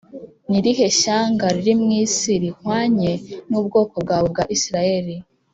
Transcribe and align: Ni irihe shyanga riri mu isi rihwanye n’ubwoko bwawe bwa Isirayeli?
Ni 0.49 0.57
irihe 0.59 0.87
shyanga 0.99 1.45
riri 1.55 1.73
mu 1.81 1.87
isi 2.03 2.31
rihwanye 2.43 3.11
n’ubwoko 3.49 3.95
bwawe 4.03 4.25
bwa 4.33 4.43
Isirayeli? 4.55 5.15